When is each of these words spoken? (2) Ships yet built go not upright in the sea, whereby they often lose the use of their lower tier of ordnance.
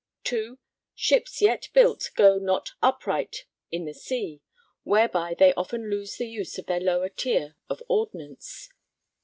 (2) 0.23 0.57
Ships 0.95 1.43
yet 1.43 1.69
built 1.73 2.09
go 2.15 2.39
not 2.39 2.71
upright 2.81 3.45
in 3.69 3.85
the 3.85 3.93
sea, 3.93 4.41
whereby 4.81 5.35
they 5.37 5.53
often 5.53 5.91
lose 5.91 6.17
the 6.17 6.27
use 6.27 6.57
of 6.57 6.65
their 6.65 6.79
lower 6.81 7.07
tier 7.07 7.55
of 7.69 7.83
ordnance. 7.87 8.69